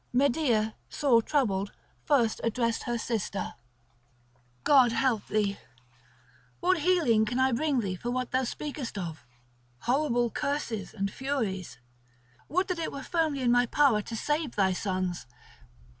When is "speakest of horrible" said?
8.43-10.31